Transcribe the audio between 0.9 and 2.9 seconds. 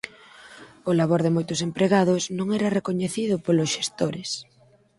labor de moitos empregados non era